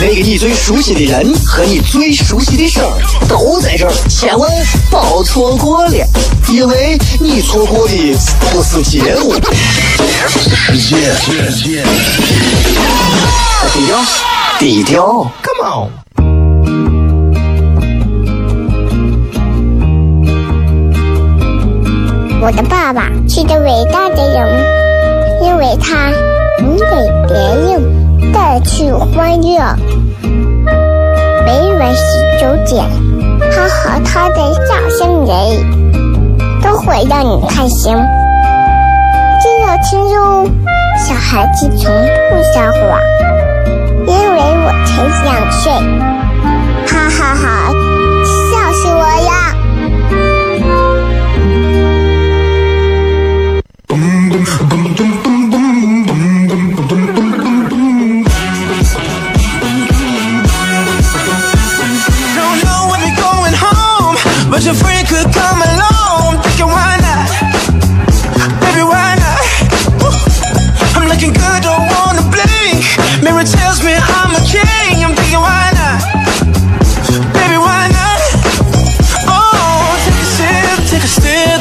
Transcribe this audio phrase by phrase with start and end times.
[0.00, 2.98] 那个你最熟悉的人和你最熟悉的事儿
[3.28, 4.50] 都在这儿，千万
[4.90, 6.06] 别错过了，
[6.50, 7.94] 因为你错过的
[8.52, 9.34] 不是节目，
[10.34, 10.76] 世
[11.56, 11.82] 界，
[13.72, 14.04] 低调，
[14.58, 15.90] 低调，Come on。
[22.42, 24.64] 我的爸爸是个伟大的人，
[25.42, 26.10] 因为他
[26.60, 26.84] 能给
[27.26, 27.34] 别
[27.72, 29.58] 人带去欢乐。
[31.44, 32.02] 每晚十
[32.40, 32.84] 九点，
[33.52, 35.32] 他和他的笑声人，
[36.62, 37.94] 都会让你开心。
[39.40, 40.48] 记得听哟，
[40.98, 41.92] 小孩子从
[42.30, 42.98] 不撒谎，
[44.06, 44.92] 因为我才
[45.24, 45.72] 两岁。
[46.86, 47.44] 哈哈哈，
[48.24, 49.04] 笑死我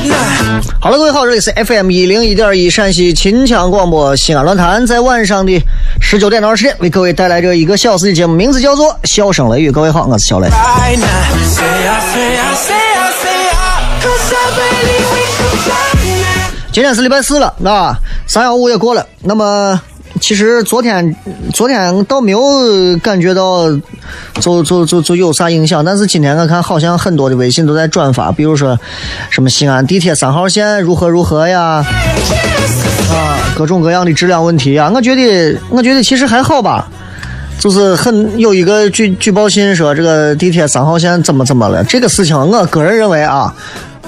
[0.08, 0.62] 呀！
[0.80, 5.62] 好了，各位好，这里是 FM 一零一点一陕西秦腔广播西安论坛，在晚上的
[6.00, 9.70] 十九点到二十点，为各位带来这一个小时的节目，名字叫做《笑声雷雨》。
[9.74, 10.48] 各位好，我是小雷。
[16.74, 19.06] 今天是礼拜四了，啊，三幺五也过了。
[19.22, 19.80] 那么，
[20.20, 21.16] 其实昨天
[21.54, 22.40] 昨天倒没有
[22.98, 23.70] 感觉到，
[24.42, 25.86] 就就就就有啥影响。
[25.86, 28.76] 但是今天我看好像很多的微信都在转发，比如说
[29.30, 31.86] 什么西安地铁三号线如何如何呀，
[33.12, 34.92] 啊，各种各样的质量问题啊。
[34.96, 36.90] 我觉得我觉得其实还好吧，
[37.60, 41.84] 就是很有一个举举报信说这个地铁三号线怎么怎么了。
[41.84, 43.54] 这个事情我个人认为啊。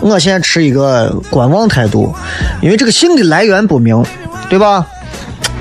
[0.02, 2.14] 我现在持一个观望态度，
[2.62, 4.04] 因为这个信的来源不明，
[4.50, 4.86] 对吧？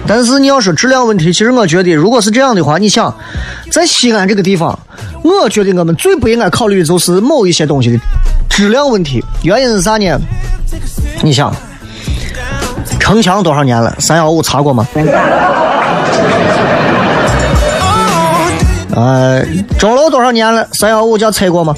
[0.07, 3.15] 但是你要说质量问题，其实我觉得，如果是这样的话，你想，
[3.71, 4.79] 在西安这个地方，
[5.23, 7.99] 我觉得我们最不应该考虑的就是某一些东西的
[8.51, 9.25] 质量问题。
[9.43, 10.21] 原因是啥呢？
[11.23, 11.51] 你想，
[13.01, 13.95] 城墙多少年了？
[13.99, 14.87] 三幺五查过吗？
[18.95, 19.43] 呃，
[19.79, 20.69] 钟楼多少年了？
[20.73, 21.75] 三幺五叫拆过吗？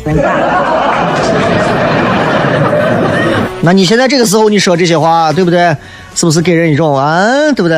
[3.67, 5.77] 那你现在这个时候你说这些话，对不对？
[6.15, 7.77] 是不是给人一种啊，对不对？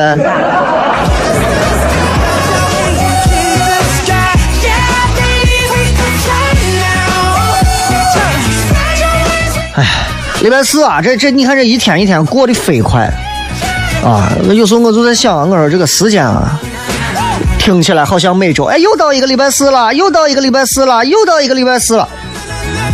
[9.73, 9.87] 哎，
[10.43, 13.11] 礼拜四啊，这这你看这一天一天过得飞快
[14.05, 14.31] 啊！
[14.53, 16.59] 有时候我就在想，我说这个时间啊，
[17.57, 22.07] 听起来好像每周，哎，又到一个礼拜四了，又到一个礼拜四了，又到一个礼拜四了。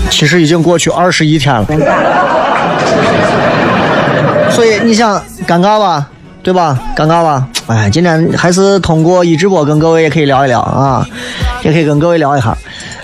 [0.08, 1.66] 其实已经过去二十一天了，
[4.56, 6.10] 所以你想尴尬吧，
[6.42, 6.80] 对吧？
[6.96, 7.48] 尴尬吧？
[7.68, 11.06] 哎，今天还是通过一直播跟各位也可以聊一聊啊，
[11.64, 12.58] 也可以跟各位聊一下。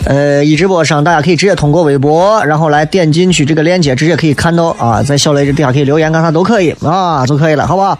[0.06, 7.97] 呃，一直播上大家可以直接通过微博，然后来点进去这个链接，直接可以看到啊，在小雷这底下可以留言，干啥都可以啊，就可以了，好不好？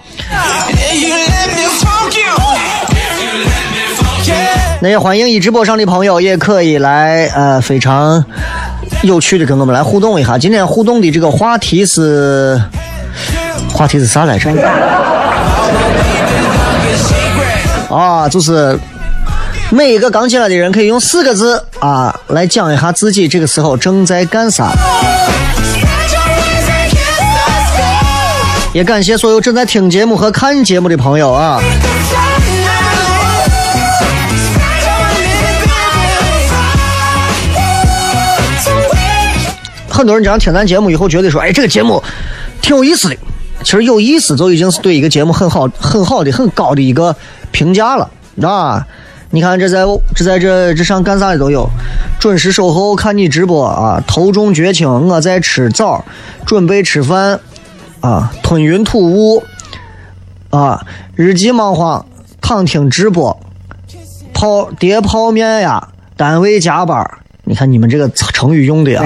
[4.84, 8.24] 那也欢迎一直播上的朋友也可以来呃，非常。
[9.04, 10.38] 有趣的，跟我们来互动一下。
[10.38, 12.62] 今天互动的这个话题是，
[13.74, 14.52] 话题是啥来着？
[17.90, 18.78] 啊，就是
[19.70, 24.72] 每一个刚进来的人可以用四个字啊来讲一下自己这个时候正在干啥。
[28.74, 31.60] 也感谢所有正在听节目和看节目的朋友啊。
[39.90, 42.02] 很多人这样听咱节目以后，觉得说，哎，这个节目
[42.62, 43.18] 挺有意思的。
[43.64, 47.16] 其实有意思就已经是对一个节目很好、很好的、很高的一个
[47.52, 48.10] 评价了，
[48.42, 48.86] 啊！
[49.34, 51.66] 你看这在这在这这上干啥的都有，
[52.20, 56.04] 准时守候看你直播啊，头重脚轻我在吃枣，
[56.46, 57.40] 准备吃饭
[58.02, 59.42] 啊，吞云吐雾
[60.50, 60.86] 啊，
[61.16, 62.06] 日记忙慌
[62.42, 63.40] 躺听直播，
[64.34, 65.88] 泡叠泡面呀，
[66.18, 67.10] 单位加班
[67.46, 69.02] 你看你们这个成语用的呀。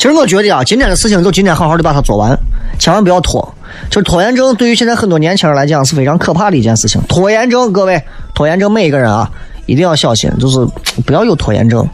[0.00, 2.34] 其实我觉得啊，今天的事情就今天好好的把它做完，
[2.78, 3.46] 千万不要拖。
[3.90, 6.98] 就是拖延症对于现在很多年轻人来讲是非常可怕的一件事情。
[7.06, 8.02] 拖延症，各位，
[8.34, 9.30] 拖延症每一个人啊
[9.66, 10.66] 一定要小心，就是
[11.04, 11.86] 不要有拖延症。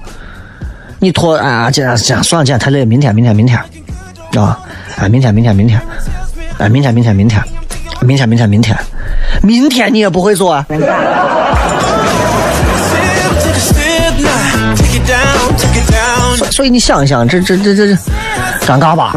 [1.01, 3.59] 你拖啊，今天今天算了，今天太累，明天明天明天
[4.41, 4.57] 啊，
[4.99, 5.81] 哎，明天明天明天，
[6.59, 7.43] 哎，明天明天明天，
[8.03, 8.79] 明天明天明天，
[9.43, 10.65] 明天你也不会做啊。
[16.57, 17.95] 所以你想一想，这这这这这
[18.65, 19.13] 尴尬吧？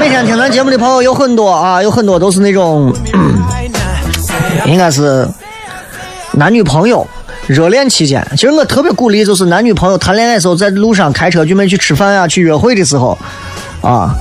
[0.00, 2.92] 每天听咱节目的朋友有很多啊，有很多都是那种，
[4.66, 5.24] 应该是
[6.32, 7.06] 男女朋友
[7.46, 8.26] 热恋期间。
[8.32, 13.16] 其实我特别鼓励，就是男女朋友谈恋爱的时候，在路上开车准备去吃饭啊、去约会的时候，
[13.82, 14.12] 啊，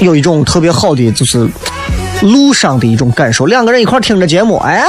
[0.00, 1.48] 有一种特别好的就是
[2.20, 3.46] 路上的一种感受。
[3.46, 4.84] 两个人一块听着节目，哎，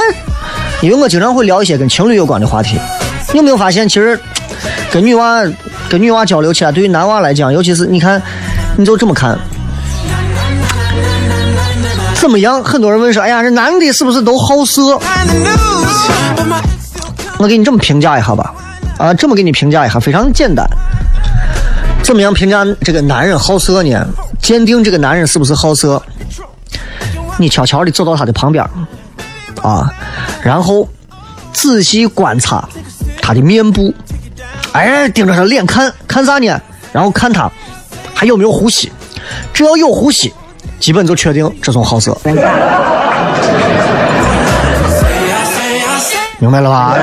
[0.82, 2.78] 因为我经常会聊一些跟情侣有关的话题。
[3.32, 4.20] 你有没有发现，其实
[4.96, 5.42] 跟女娃
[5.90, 8.22] 跟女娃交流起来，对于男娃来讲，尤其是你看，
[8.78, 9.38] 你就这么看，
[12.14, 12.64] 怎么样？
[12.64, 14.98] 很多人问说：“哎呀，这男的是不是都好色？”
[17.36, 18.54] 我给你这么评价一下吧，
[18.96, 20.66] 啊，这么给你评价一下，非常简单。
[22.02, 24.02] 怎么样评价这个男人好色呢？
[24.40, 26.02] 鉴定这个男人是不是好色？
[27.36, 28.64] 你悄悄的走到他的旁边，
[29.62, 29.92] 啊，
[30.42, 30.88] 然后
[31.52, 32.66] 仔细观察。
[33.20, 33.92] 他的面部，
[34.76, 36.60] 哎，盯着他脸看看啥呢？
[36.92, 37.50] 然后看他
[38.14, 38.92] 还有没有呼吸，
[39.54, 40.34] 只要有呼吸，
[40.78, 42.14] 基本就确定这种好色。
[46.38, 46.94] 明白了吧？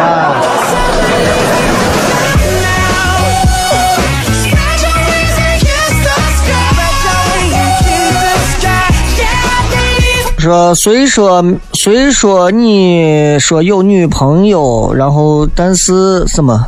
[10.38, 11.44] 说虽说
[11.74, 16.64] 虽说你说有女朋友，然后但是什么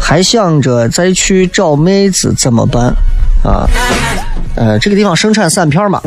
[0.00, 2.86] 还想着再去找妹子怎么办
[3.44, 3.68] 啊？
[4.56, 6.00] 呃，这个地方生产散片嘛。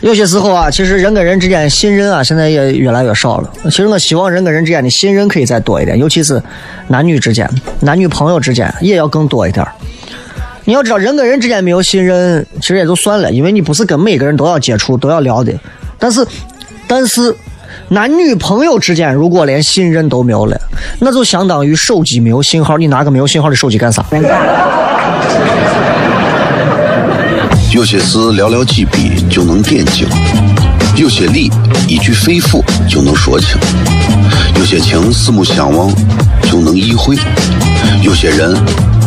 [0.00, 3.50] 有些时候啊，其实人跟人之间信任啊，现在也越来越少了。
[3.64, 6.42] 其实我希望人跟人之间的信任可以再多一点，尤其是
[6.88, 7.48] 男女之间、
[7.80, 9.66] 男女朋友之间也要更多一点。
[10.64, 15.52] 你要知道，人跟人之间没有信任，其实也就算了，因为你不是跟每个人都要接触、都要聊的。
[15.98, 16.26] 但是，
[16.86, 17.34] 但是，
[17.92, 20.56] 男女朋友之间如果连信任都没有了，
[21.00, 22.78] 那就相当于手机没有信号。
[22.78, 24.04] 你拿个没有信号的手机干啥？
[27.72, 30.06] 有些事寥寥几笔就能点睛，
[30.94, 31.50] 有些理
[31.88, 33.58] 一句肺腑就能说清，
[34.56, 35.92] 有些情四目相望
[36.44, 37.16] 就能意会，
[38.04, 38.56] 有些人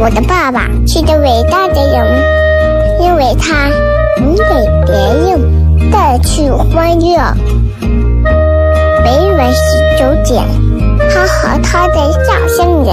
[0.00, 2.04] 我的爸爸是个伟大的人，
[3.00, 3.68] 因为他
[4.20, 4.42] 能给
[4.86, 4.94] 别
[5.30, 7.16] 人带去欢乐。
[9.02, 9.58] 每晚十
[9.98, 10.44] 九点，
[11.10, 12.92] 他和他的笑声人，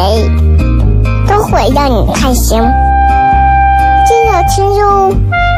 [1.28, 2.62] 都会让你开心。
[4.08, 5.14] 记得听哟，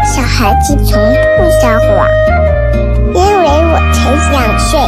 [0.06, 1.00] 小孩子从
[1.38, 2.08] 不撒谎，
[3.14, 4.80] 因为我才两岁。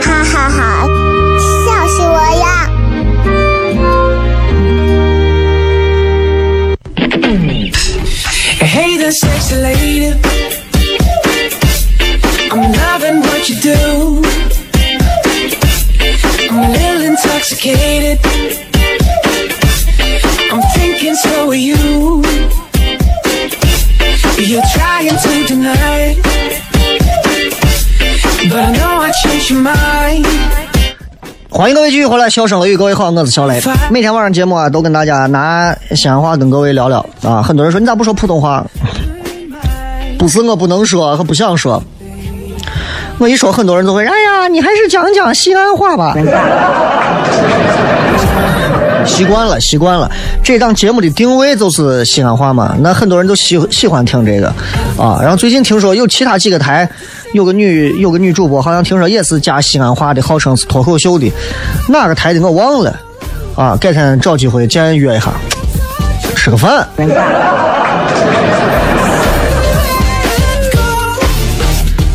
[0.00, 0.58] 哈哈哈，
[1.38, 2.44] 笑死我了
[9.12, 10.14] sexy lady.
[12.52, 14.22] I'm loving what you do.
[16.48, 18.18] I'm a little intoxicated.
[20.52, 22.22] I'm thinking so are you.
[24.38, 26.16] You're trying to deny,
[28.48, 30.59] but I know I changed your mind.
[31.52, 33.60] 欢迎各位继续回来，笑声雷雨，各位好，我是小雷。
[33.90, 37.42] 每天晚上节目啊，都跟大家拿西安话跟各位聊聊啊。
[37.42, 38.64] 很多人说你咋不说普通话？
[40.16, 41.82] 不是我不能说和不想说，
[43.18, 46.14] 我一说很多人都会，哎呀，你还是讲讲西安话吧。
[49.06, 50.10] 习惯了，习惯了。
[50.42, 54.48] 这档节目的定位就是西安话嘛，那很多人都喜喜欢听这个
[54.96, 55.18] 啊。
[55.20, 56.88] 然后最近听说有其他几个台。
[57.32, 61.30] 有个女有个女主播，好像听说也是讲西安话的，号称是脱口秀的，
[61.88, 63.00] 哪个台的我忘了，
[63.54, 65.32] 啊，改天找机会见约一下，
[66.34, 66.84] 吃个饭。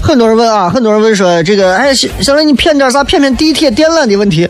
[0.01, 3.01] 很多人问啊，很多人问说这个，哎，小小雷你骗点啥？
[3.01, 4.49] 骗骗地铁电缆的问题。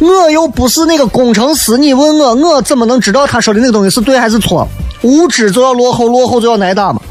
[0.00, 4.66] 我又不是那个工程师，你问我，我怎么能知道他说的那个东西是对还是错？
[5.02, 7.00] 无知就要落后，落后就要挨打嘛。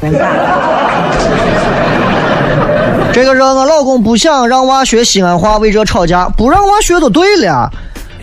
[3.12, 7.68] 这个让我老公不想让娃学西安话，为这吵架，不让娃学就对了。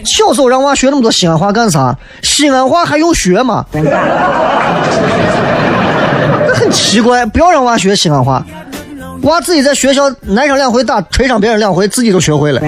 [0.05, 1.93] 小时候让娃学那么多西安话干啥？
[2.21, 3.65] 西安话还用学吗？
[3.74, 3.81] 那
[6.55, 8.41] 很奇怪，不要让娃学西安话。
[9.24, 12.62] 娃自己在学校挨上两回打，捶上别人两回，自己都学会了。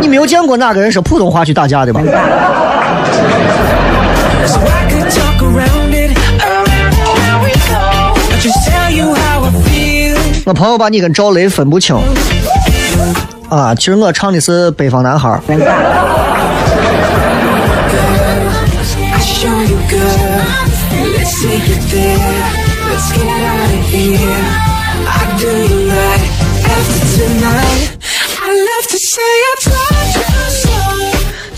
[0.00, 2.00] 你没有见过哪个人说普通话去打架的吧？
[10.46, 11.94] 我朋友把你跟赵雷分不清
[13.50, 13.74] 啊！
[13.74, 15.28] 其实我唱的是《北方男孩》。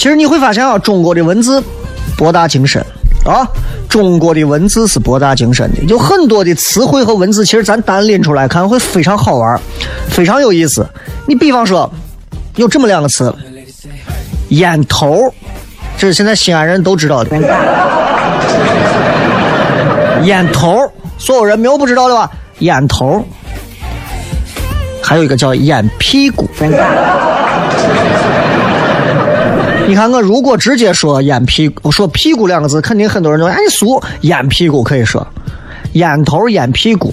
[0.03, 1.63] 其实你会发现啊，中国的文字
[2.17, 2.85] 博大精深
[3.25, 3.47] 啊，
[3.89, 9.61] 中国的文字是博大精深的，有很多的词汇和文字，其实咱单拎出来看会非常好玩，
[10.09, 10.85] 非常有意思。
[11.29, 11.89] 你比方说，
[12.57, 13.33] 有这么两个词，
[14.49, 15.33] 烟头，
[15.97, 17.31] 这是现在西安人都知道的。
[20.25, 22.29] 烟头，所有人没有不知道的吧？
[22.59, 23.25] 烟头，
[25.01, 26.51] 还有一个叫烟屁股。
[29.87, 35.27] 你看我如果直接说烟屁股，说屁股两个字，肯定很多人都哎你俗，烟屁股可以说，
[35.93, 37.13] 烟头烟屁股，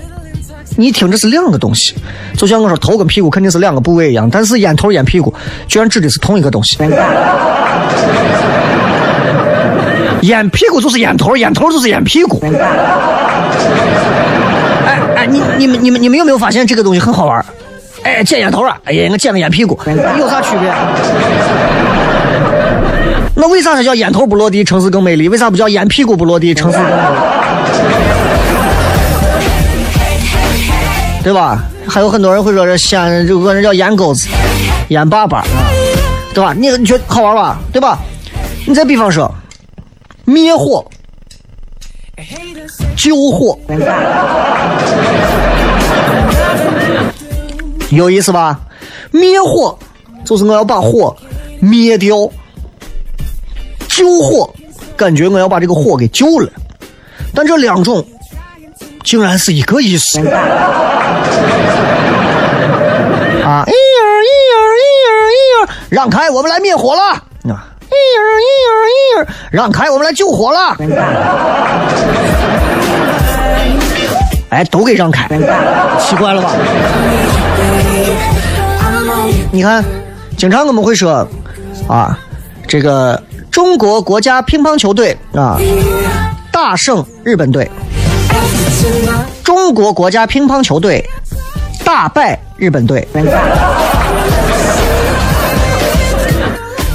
[0.78, 1.96] 你听这是两个东西，
[2.38, 5.34] 就像我说头跟屁股肯定是两个部位一样，但是烟头烟屁股
[5.68, 6.78] 居然指的是同一个东西。
[10.22, 12.42] 烟屁股就是烟头，烟头就是烟屁股。
[14.86, 17.44] 哎哎，你你们你们你们有没有发现这个东西很好玩？
[18.04, 18.78] 哎，捡烟头啊！
[18.86, 19.78] 哎呀，我捡个烟屁股，
[20.18, 20.70] 有啥区别？
[23.41, 25.29] 那为啥它叫烟头不落地，城市更美丽？
[25.29, 26.98] 为啥不叫烟屁股不落地，城市更美丽？
[31.24, 31.63] 对吧？
[31.88, 34.27] 还有很多人会说这西安有个人叫烟钩子、
[34.89, 35.46] 烟粑粑啊，
[36.34, 36.53] 对吧？
[36.53, 37.58] 你你觉得好玩吧？
[37.72, 37.98] 对吧？
[38.67, 39.34] 你再比方说，
[40.25, 40.86] 灭火、
[42.98, 43.58] 救火，
[47.89, 48.60] 有意思吧？
[49.12, 49.79] 灭火
[50.25, 51.15] 就是我要把火
[51.62, 52.15] 灭掉，
[54.00, 54.50] 救火
[54.96, 56.50] 感觉我要把这个火给救了，
[57.36, 58.01] 但这两种
[59.03, 60.20] 竟然是一个意思。
[60.20, 60.24] 啊！
[63.68, 67.01] 一儿一儿一儿一儿，让开，我们来灭火了！
[67.51, 67.68] 啊！
[67.89, 70.77] 一儿一儿一儿，让开，我们来救火了！
[74.50, 75.27] 哎，都给让开，
[76.00, 76.53] 奇怪了吧？
[79.51, 79.84] 你看，
[80.38, 81.27] 经常我们会说，
[81.86, 82.18] 啊，
[82.65, 85.58] 这个中国国家乒乓球队啊，
[86.51, 87.70] 大胜日本队。
[89.44, 91.03] 中国国家乒乓球队
[91.84, 93.08] 大败日本队。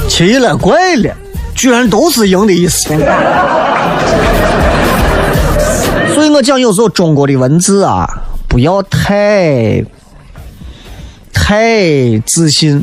[0.09, 1.13] 奇了怪了，
[1.55, 2.89] 居然都是赢的意思。
[6.15, 8.09] 所以我讲，有时候中国的文字啊，
[8.49, 9.85] 不要太
[11.33, 11.83] 太
[12.25, 12.81] 自信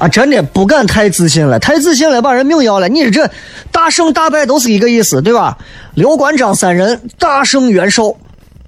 [0.00, 0.08] 啊！
[0.08, 2.88] 真的不敢太自信了，太自信了把人命要了。
[2.88, 3.30] 你这
[3.70, 5.58] 大胜大败都是一个意思，对吧？
[5.92, 8.14] 刘关张三人大胜袁绍，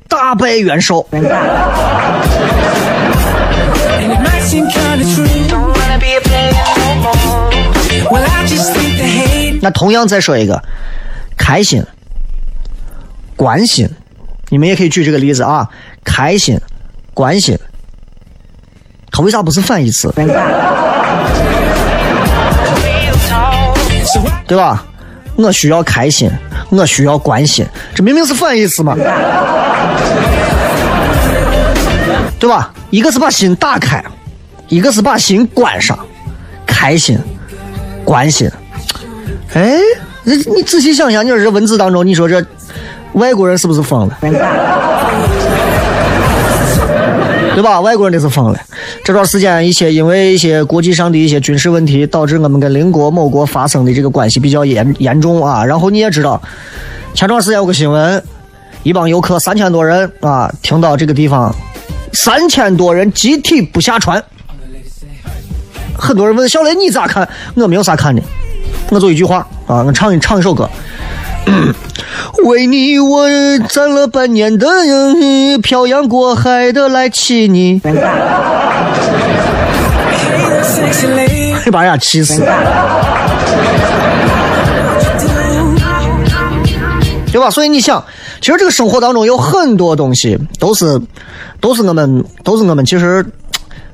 [0.09, 1.07] 大败袁绍。
[9.63, 10.63] 那同样再说一个，
[11.39, 11.83] 开心、
[13.37, 13.89] 关心，
[14.51, 15.67] 你们也可以举这个例子啊。
[16.05, 16.61] 开心、
[17.15, 17.59] 关心，
[19.11, 20.13] 它为啥不是反义词？
[24.47, 24.85] 对吧？
[25.35, 26.31] 我需要开心，
[26.69, 27.65] 我需要关心，
[27.95, 28.95] 这明明是反义词嘛，
[32.39, 32.71] 对吧？
[32.91, 34.05] 一个是把心打开，
[34.69, 35.99] 一个是把心关上，
[36.67, 37.19] 开心、
[38.05, 38.51] 关心。
[39.55, 39.79] 哎，
[40.25, 42.45] 你你仔细想想，你说这文字当中，你说这
[43.15, 44.19] 外国人是不是疯了？
[47.55, 47.81] 对吧？
[47.81, 48.59] 外国人这是疯了。
[49.05, 55.65] 这段时间，一些因为一些国际上的一些军事问题，导致我们跟邻国某国发生的这个关系比较严严重啊。
[55.65, 56.41] 然后你也知道，
[57.15, 58.23] 前段时间有个新闻，
[58.83, 61.55] 一帮游客三千多人啊，停到这个地方，
[62.13, 64.23] 三千多人集体不下船。
[65.95, 67.29] 很多人问小雷你咋看？
[67.55, 68.23] 我没有啥看的，
[68.91, 70.69] 我就一句话啊，我唱一唱一首歌。
[72.45, 73.29] 为你我
[73.69, 77.81] 攒了半年的嗯漂洋过海的来娶你.
[81.71, 82.41] 把人家气死，
[87.31, 87.51] 对吧？
[87.51, 88.05] 所以你想，
[88.41, 91.01] 其实这个生活当中有很多东西都是，
[91.61, 93.25] 都是我们，都是我们其实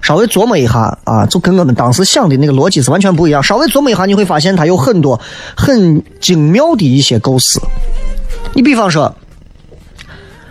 [0.00, 3.42] 稍微琢磨一下啊，就跟我们当时想的那个逻辑是完全不一样。
[3.42, 5.20] 稍微琢磨一下，你会发现它有很多
[5.56, 7.60] 很精妙的一些构思。
[8.54, 9.14] 你比方说，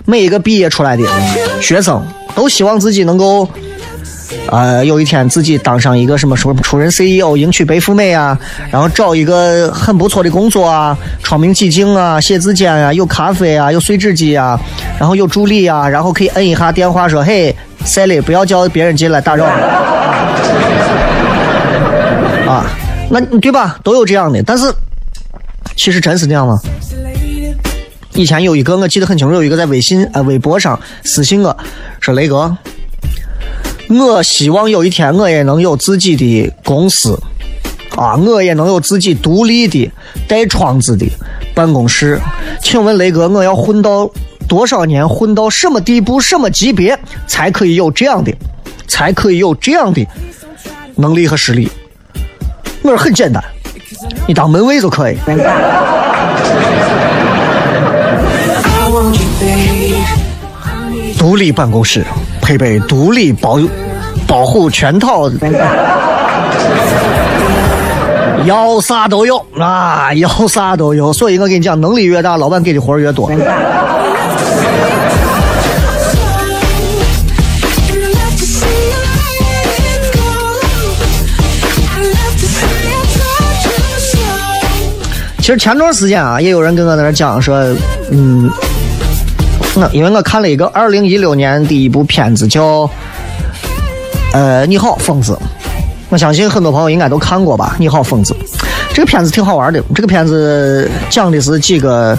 [0.05, 1.03] 每一个毕业出来的
[1.61, 3.47] 学生都希望自己能够。
[4.49, 8.37] 呃，有一天自己当上一个什么什么出任 CEO，迎娶白富美啊，
[8.69, 14.59] 然后找一个很不错的工作啊，窗明几净啊，写字间啊，有咖啡啊，有碎纸机啊，
[14.99, 17.55] 然后有助理啊，然后可以摁一下电话说：“嘿
[17.87, 19.45] ，Sally，不要叫别人进来打扰。”
[22.47, 22.65] 啊，
[23.09, 23.79] 那对吧？
[23.83, 24.71] 都有这样的，但是
[25.75, 26.59] 其实真是这样吗？
[28.13, 31.55] 以前有一个我记得很清楚，有一个在微信呃微博上私信我
[31.99, 32.57] 说：“雷哥。”
[33.89, 37.17] 我希望有一天我也能有自己的公司，
[37.95, 39.89] 啊，我也能有自己独立的
[40.27, 41.05] 带窗子的
[41.53, 42.19] 办公室。
[42.61, 44.09] 请问雷哥，我要混到
[44.47, 48.33] 多少年，混到什么地步、什么级别，才可以有这样的，
[48.87, 50.05] 才可以有这样的
[50.95, 51.69] 能力和实力？
[52.81, 53.43] 我说很简单，
[54.25, 55.17] 你当门卫就可以。
[61.17, 62.05] 独立办公室，
[62.41, 63.59] 配备独立保
[64.25, 65.29] 保护全套，
[68.45, 71.11] 要啥都有啊，要啥都有。
[71.11, 73.29] 所以我跟你讲，能力越大，老板给的活儿越多。
[85.47, 87.55] 其实前段时间啊，也有人跟我在那讲说，
[88.11, 88.51] 嗯，
[89.77, 92.89] 那因为我看了一个二零一六年的一部片子叫，
[94.33, 95.39] 呃，你好，疯子。
[96.09, 98.33] 我相信很多朋友应该都看过吧，《你好，疯子》
[98.93, 99.81] 这个片子挺好玩的。
[99.95, 102.13] 这个片子讲的是几个，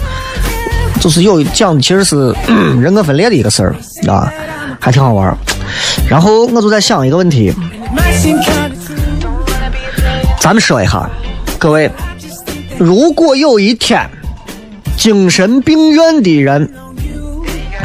[0.99, 2.35] 就是有讲的其实是
[2.81, 3.77] 人格分裂的一个事儿
[4.11, 4.33] 啊，
[4.81, 5.37] 还挺好玩。
[6.09, 7.53] 然后我就在想一个问题，
[10.41, 11.07] 咱们说一下，
[11.59, 11.91] 各位，
[12.79, 14.09] 如果有一天
[14.97, 16.71] 精神病院的人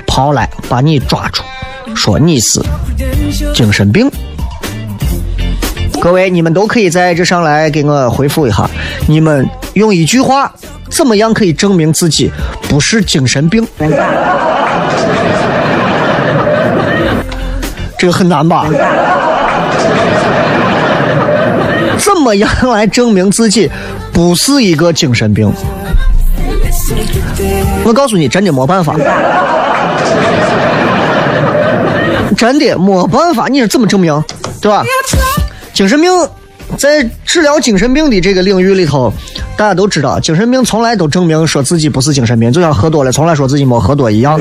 [0.05, 1.41] 跑来把你抓住，
[1.95, 2.61] 说你是
[3.55, 4.11] 精神病，
[5.99, 8.69] 各位你们都可以在这上来给我回复一下，
[9.07, 10.53] 你们用一句话
[10.91, 12.31] 怎么样可以证明自己
[12.69, 13.65] 不是精神病？
[17.97, 18.67] 这个很难吧？
[21.97, 23.69] 怎么样来证明自己
[24.13, 25.51] 不是一个精神病？
[27.83, 28.95] 我告诉你，真的没办法，
[32.37, 33.47] 真的没办法。
[33.47, 34.23] 你是怎么证明？
[34.61, 34.83] 对吧？
[35.73, 36.11] 精神病
[36.77, 39.11] 在治疗精神病的这个领域里头，
[39.57, 44.39] 大家都知道，精神病从来都证明说自己不是精神病，就像喝多了从来说自己没喝多一样。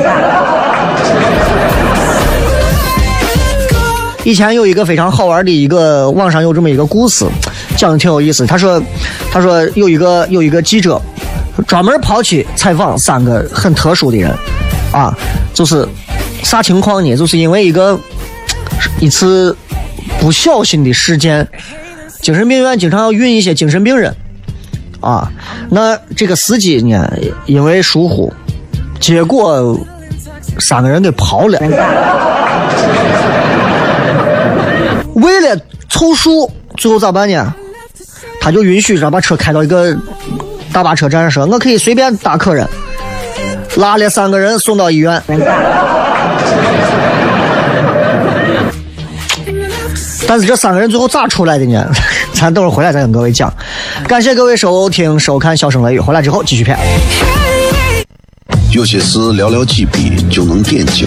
[4.24, 7.26] 以前有一个非常好玩的一个网上有这么一个故事，
[7.76, 8.46] 讲的挺有意思。
[8.46, 8.80] 他说，
[9.32, 11.00] 他说有一个有一个记者
[11.66, 14.32] 专门跑去采访三个很特殊的人，
[14.92, 15.12] 啊，
[15.52, 15.86] 就是
[16.44, 17.16] 啥情况呢？
[17.16, 17.98] 就是因为一个
[19.00, 19.56] 一次
[20.20, 21.46] 不小心的事件，
[22.20, 24.14] 精神病院经常要运一些精神病人，
[25.00, 25.28] 啊，
[25.68, 27.12] 那这个司机呢，
[27.46, 28.32] 因为疏忽，
[29.00, 29.76] 结果
[30.60, 31.58] 三个人给跑了。
[35.22, 35.56] 为了
[35.88, 37.54] 凑数，最后咋办呢？
[38.40, 39.96] 他就允许让把车开到一个
[40.72, 42.68] 大巴车站说，我可以随便搭客人，
[43.76, 45.22] 拉了三个人送到医院。
[50.26, 51.88] 但是这三个人最后咋出来的呢？
[52.34, 53.52] 咱等会儿回来再跟各位讲。
[54.08, 56.76] 感谢各位收听收看《笑声雷雨》，回来之后继续片。
[58.72, 61.06] 有些事寥寥几笔就能点睛，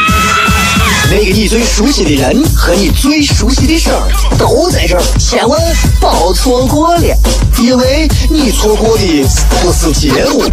[1.13, 4.07] 那个你最熟悉的人和你最熟悉的事儿
[4.39, 5.59] 都在这儿，千万
[5.99, 7.03] 别错过了，
[7.61, 9.27] 因为你错过的
[9.61, 10.45] 不是节目，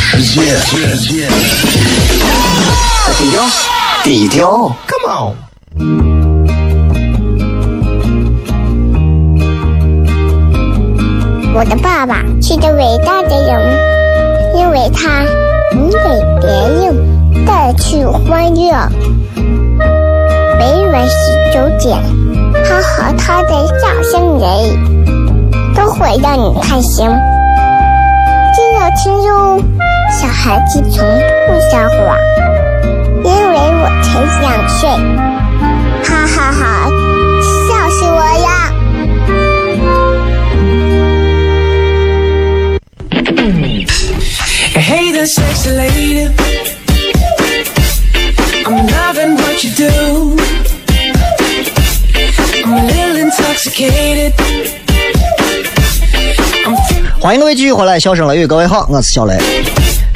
[0.00, 1.28] 世界，世界。
[3.16, 3.46] 低调，
[4.02, 5.36] 低调，Come on。
[11.54, 13.78] 我的爸爸是个伟大的人，
[14.58, 15.22] 因为他
[15.72, 15.98] 能给
[16.42, 18.74] 别人带去欢乐。
[20.66, 21.14] 每晚十
[21.54, 21.96] 九点，
[22.64, 24.44] 他和他的笑声人，
[25.76, 27.06] 都会让你开心。
[28.52, 29.62] 记得听哟，
[30.10, 31.06] 小孩子从
[31.46, 32.18] 不撒谎，
[33.22, 34.90] 因为我才两岁。
[36.02, 36.90] 哈哈哈
[37.68, 38.48] 笑死我呀
[44.74, 46.65] ！Hey there, sexy lady.
[57.20, 59.36] 欢迎各位继续回来，笑声雷雨，各位好，我是小雷。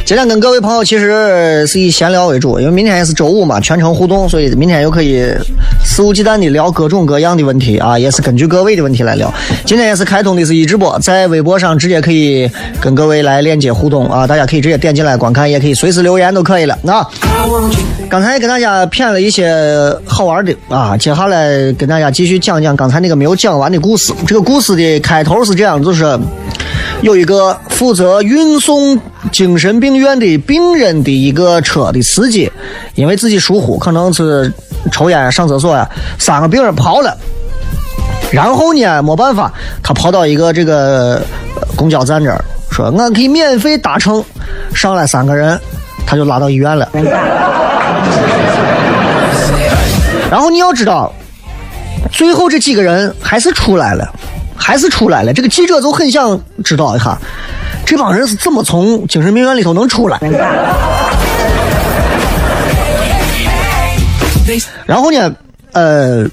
[0.04, 5.24] 今天跟各位朋友其实是以闲聊为主，因为明天也是周五嘛，全程互动，所以明天又可以
[5.90, 9.34] 肆无忌惮的聊各种各样的问题啊，也是根据各位的问题来聊。
[9.64, 12.48] 今天也是开通的是一直播，在微博上直接可以
[12.80, 17.04] 跟各位来链接互动啊，大家可以直接点进来观看，也可以随时留言都可以了啊。
[18.08, 19.52] 刚才跟大家骗了一些
[20.06, 24.12] 好玩的啊，接下来跟大家继续讲讲刚才那个没有讲完的故事。
[24.28, 26.16] 这个故事的开头是这样，就是
[27.02, 28.96] 有一个负责运送
[29.32, 32.48] 精神病院的病人的一个车的司机，
[32.94, 34.52] 因为自己疏忽，可能是
[34.90, 35.88] 抽烟、上厕所呀，
[36.18, 37.16] 三个病人跑了。
[38.32, 41.20] 然后呢，没办法，他跑到一个这个
[41.76, 44.24] 公交站这儿，说俺可以免费搭乘，
[44.74, 45.58] 上来三个人，
[46.06, 46.88] 他就拉到医院了。
[50.30, 51.12] 然后你要知道，
[52.12, 54.08] 最后这几个人还是出来了，
[54.56, 55.32] 还是出来了。
[55.32, 57.18] 这个记者就很想知道一下，
[57.84, 60.20] 这帮人是怎么从精神病院里头能出来。
[64.90, 65.32] 然后呢，
[65.72, 66.26] 呃，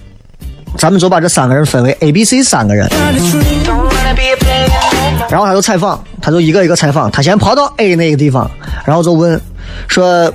[0.80, 2.90] 咱们就把这三个人分为 A、B、C 三个人。
[5.30, 7.12] 然后他就采访，他就一个一个采访。
[7.12, 8.50] 他先跑到 A 那个地方，
[8.84, 9.40] 然后就问
[9.88, 10.34] 说：“、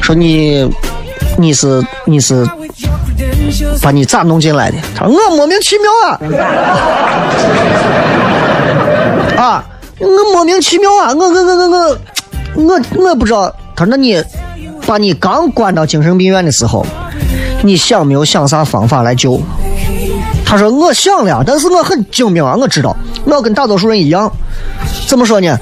[0.00, 0.66] 说你
[1.36, 2.48] 你是你是
[3.82, 6.18] 把你咋弄进来的？”他说：“我莫名其妙啊，
[9.44, 9.64] 啊，
[9.98, 11.98] 我莫名其妙啊，我我我我我
[12.54, 14.24] 我我不知道。”他说：“那你
[14.88, 16.84] 把你刚关到精神病院的时候，
[17.62, 19.38] 你想没有想啥方法来救？”
[20.46, 22.96] 他说：“我想了，但是我很精明啊，我知道，
[23.26, 24.32] 我要跟大多数人一样。
[25.06, 25.58] 怎么说呢？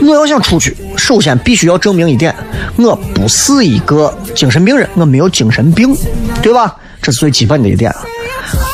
[0.00, 2.34] 我要想出去，首先必须要证明一点，
[2.76, 5.94] 我不是一个精神病人，我没有精神病，
[6.40, 6.74] 对吧？
[7.02, 7.94] 这是最基本的一点。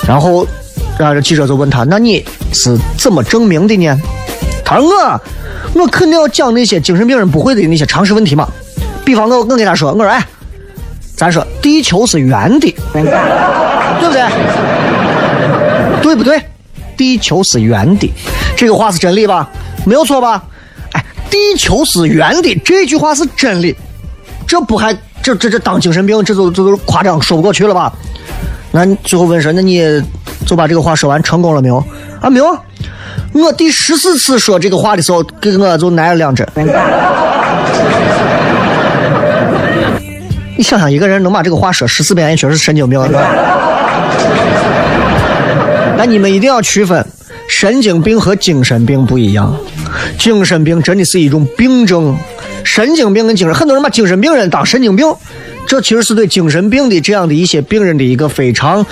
[0.06, 0.46] 然后，
[0.96, 4.00] 然后这记者就问他：那你是怎么证明的呢？
[4.64, 5.20] 他说：我，
[5.74, 8.48] 我肯定要讲那些精神病人不会的那些常识问题嘛。
[9.04, 10.26] 比方我我跟他说，我说哎，
[11.14, 14.24] 咱说地球是圆的，对不对？
[16.02, 16.42] 对不对？
[16.96, 18.12] 地球是圆的，
[18.56, 19.50] 这个话是真理吧？
[19.84, 20.42] 没有错吧？
[20.92, 23.76] 哎，地球是圆的这句话是真理，
[24.46, 27.92] 这不还这这这当精神病，这都这都夸张说不过去了吧？
[28.70, 30.02] 那最后问说，那你
[30.46, 31.84] 就把这个话说完成功了没有？
[32.20, 32.58] 啊，没有。
[33.32, 36.46] 我第十四次说这个话的时候，给我就挨了两针。
[40.56, 43.00] 你想想，一个人能把这个话说十四遍，也确实是神经病。
[45.98, 47.04] 但 你们一定要区分，
[47.48, 49.56] 神经病和精神病不一样。
[50.18, 52.16] 精神病真的是一种病症，
[52.62, 55.12] 神经病跟精神，很多人把精神病人当神经病，
[55.66, 58.84] 这其实是对精神病的这样的一些病人的一个非常、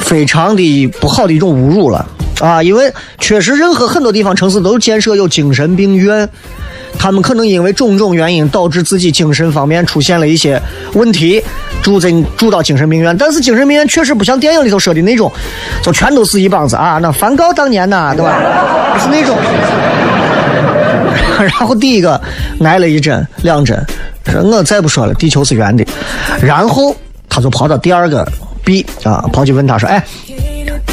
[0.00, 2.06] 非常的不好的一种侮辱了
[2.40, 2.62] 啊！
[2.62, 6.28] 因为确实，任何很多地方城市都建设有精神病院。
[6.98, 10.60] 他们可能因为种种原因导致自己精神方面出现了一些
[10.94, 11.42] 问题，
[11.82, 13.16] 住在住到精神病院。
[13.16, 15.32] 但是精神病院确实不像电影里头说的那种，
[15.82, 18.38] 就全都是一帮子啊，那梵高当年呐，对吧？
[18.94, 19.36] 不是那种。
[21.38, 22.20] 然后第一个
[22.62, 23.82] 挨了一针两针，
[24.26, 25.82] 说我再不说了，地球是圆的。
[26.42, 26.94] 然后
[27.30, 28.30] 他就跑到第二个
[28.62, 30.04] B 啊，跑去问他说：“哎，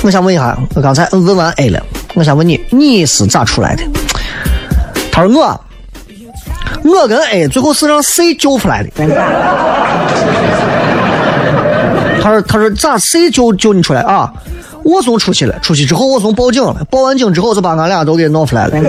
[0.03, 1.83] 我想问一下，我刚才问完 A 了，
[2.13, 3.83] 我想问你，你是咋出来的？”
[5.12, 5.62] 他说我。
[6.84, 8.89] 我跟 A 最后是让 C 救出来的。
[12.21, 14.32] 他说：“他说咋 C 救救你出来啊？
[14.84, 18.73] 我从出去了，出去之后我从报警了，报完警之后就把俺俩都给弄出来了。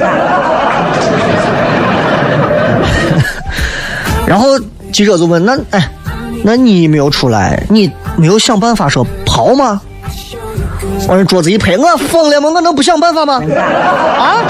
[4.27, 4.59] 然后
[4.93, 5.89] 记者就问：那哎，
[6.43, 9.81] 那你没有出来，你没有想办法说跑吗？
[11.09, 12.51] 往人桌子一拍，我疯了吗？
[12.55, 13.41] 我能不想办法吗？
[14.19, 14.43] 啊？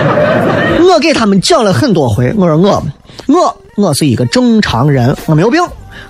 [0.92, 2.82] 我给他们讲了很多回，我说我
[3.26, 5.62] 我我是一个正常人，我没有病，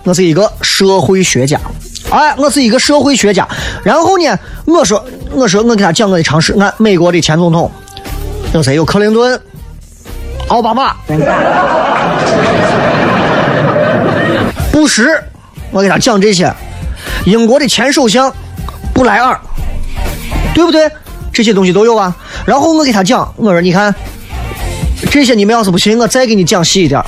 [0.04, 1.60] 我是一个社会学家，
[2.10, 3.46] 哎，我是一个社会学家。
[3.82, 6.54] 然后呢，我说，我说，我给他讲我的常识。
[6.58, 7.70] 俺美国的前总统
[8.54, 8.74] 有谁？
[8.74, 9.38] 有克林顿、
[10.48, 10.94] 奥巴马、
[14.72, 15.06] 布什。
[15.72, 16.52] 我给他讲这些。
[17.26, 18.32] 英国的前首相
[18.94, 19.38] 布莱尔，
[20.54, 20.90] 对不对？
[21.32, 22.14] 这些东西都有啊。
[22.44, 23.94] 然后我给他讲，我说你看，
[25.10, 27.02] 这些你们要是不信，我再给你讲细一点。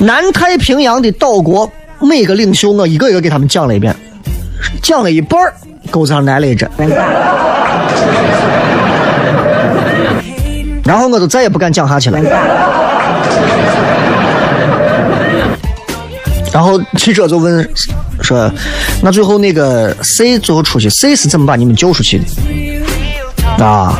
[0.00, 3.94] 南太平洋的岛国每个领袖，我一个一个给他们讲了一遍，
[4.82, 5.52] 讲了一半儿，
[5.90, 6.70] 钩子上来了一针。
[10.84, 12.18] 然后我就再也不敢讲下去了。
[16.50, 17.68] 然后记者就问
[18.22, 18.50] 说
[19.02, 22.24] ：“那最后那个 C 最后出去，C 是怎么把你们救出去的？”
[23.64, 23.98] 啊，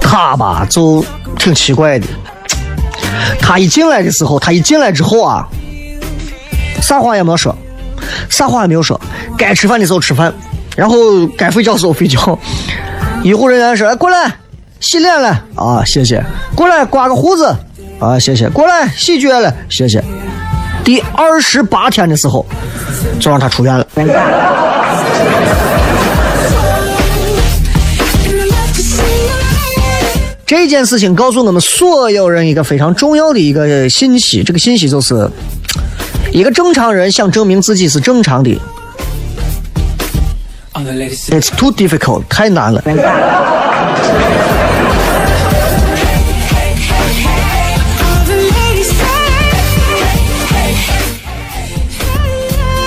[0.00, 1.04] 他吧就
[1.38, 2.06] 挺奇怪的。
[3.40, 5.46] 他一进来的时候，他一进来之后啊，
[6.80, 7.54] 啥话也没说，
[8.28, 9.00] 啥话也没有说。
[9.36, 10.32] 该吃饭的时候吃饭，
[10.76, 12.38] 然后该睡觉时候睡觉。
[13.22, 14.32] 医护人员说：“哎过来
[14.80, 16.24] 洗脸了啊，谢谢。
[16.56, 17.54] 过来刮个胡子
[18.00, 18.48] 啊，谢谢。
[18.48, 20.02] 过来洗脚了，谢谢。”
[20.82, 22.44] 第二十八天的时候，
[23.20, 23.86] 就让他出院了。
[30.44, 35.28] 这件事情告诉我们所有人一个非常重要的一个信息，这个信息就是：
[36.30, 38.50] 一个正常人想证明自己是正常的
[40.74, 42.82] ，It's too difficult，太难了。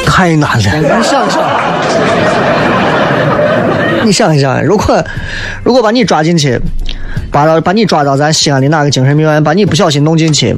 [0.06, 1.44] 太难了，你想一想，
[4.06, 5.04] 你想一想，如果
[5.62, 6.58] 如果把你抓进去，
[7.32, 10.56] 把到把你抓到咱西安的哪个精神病院，把你不小心弄进去，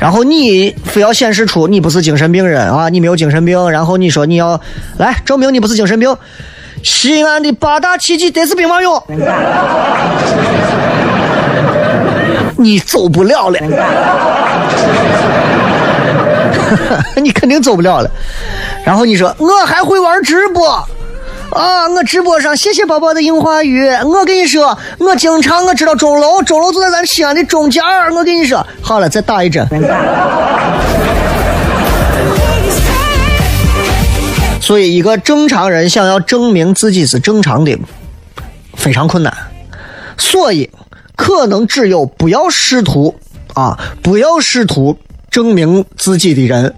[0.00, 4.60] 然后你非要显示出你不是精神病人啊，你没有精神病，然后你说你要
[4.98, 6.16] 来证明你不是精神病，
[6.82, 9.02] 西安的八大奇迹得是兵马俑，
[12.56, 13.58] 你走不了了。
[17.16, 18.10] 你肯定走不了了。
[18.84, 20.86] 然后你说我还会玩直播
[21.50, 21.88] 啊！
[21.88, 23.88] 我直播上谢谢宝宝的樱花雨。
[24.04, 27.82] 我跟你说，我经常我知道钟楼，钟楼就在咱西安的中间。
[28.12, 29.66] 我跟你说，好了，再打一针。
[34.60, 37.78] 所以，一个正常人想要证明自己是正常的，
[38.74, 39.32] 非常困难。
[40.18, 40.70] 所以，
[41.16, 43.16] 可能只有不要试图
[43.54, 44.98] 啊，不要试图。
[45.30, 46.74] 证明自己的人，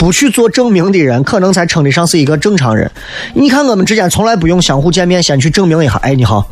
[0.00, 2.90] 不去做证明的人，可能才称得上是一个正常人。
[3.34, 5.96] 你看，我们之间从来不用相互见面，先去证明一下。
[5.96, 6.42] 哎，你好，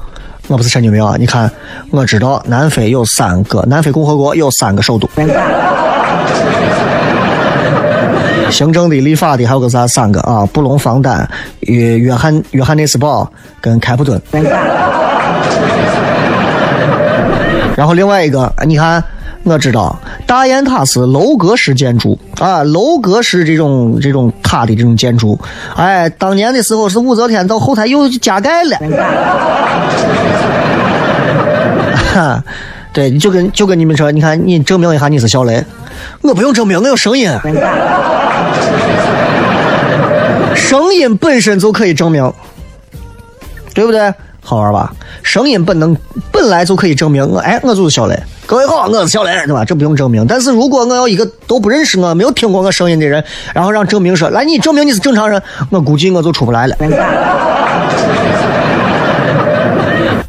[0.48, 1.16] 我不是神经病啊！
[1.18, 1.50] 你看，
[1.90, 5.08] 我知道南非有三个，南非共和国有三个首都，
[8.50, 10.44] 行政的、立法的，还有个啥三个啊？
[10.52, 11.26] 布隆、方丹、
[11.60, 13.32] 约约翰、约翰内斯堡
[13.62, 14.20] 跟开普敦。
[17.74, 19.02] 然后另外一个，你看。
[19.48, 25.38] 我知道大雁塔是楼阁式建筑啊，楼阁式这种这种塔的这种建筑，
[25.74, 28.76] 哎，当年的时候是武则天到后台又加盖了。
[32.14, 32.44] 哈，
[32.92, 35.64] 对，就跟就跟你们说，你看你证明一下你是小雷，
[36.20, 37.30] 我不用证明，我有声音，
[40.54, 42.32] 声音本身就可以证明，
[43.74, 44.12] 对不对？
[44.48, 44.90] 好玩吧？
[45.22, 45.94] 声音本能
[46.32, 48.18] 本来就可以证明我，哎，我就是小雷。
[48.46, 49.62] 各位好，我是小雷，对吧？
[49.62, 50.26] 这不用证明。
[50.26, 56.74] 但是如果我要一个都不认识我、没有听过我声音的人，然后让证明说，来，你证明你是正常人，我估计我就出不来了。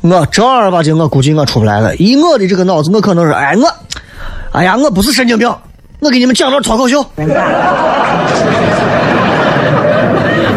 [0.01, 1.95] 我正儿八经，我估计我出不来了。
[1.95, 3.73] 以我的这个脑子，我可能是，哎，我，
[4.51, 5.49] 哎呀，我不是神经病，
[6.01, 7.05] 我给你们讲段脱口秀。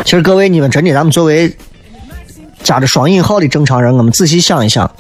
[0.05, 1.57] 其实各位，你们真的，咱们作为。
[2.73, 4.91] 加着双引号的正常人，我们仔细想一想，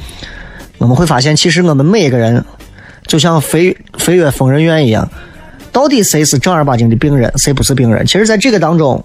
[0.76, 2.44] 我们会发现，其实我们每一个人，
[3.06, 5.08] 就像飞飞越疯人院一样，
[5.72, 8.04] 到底谁是正儿八经的病人，谁不是病人？
[8.04, 9.02] 其实，在这个当中，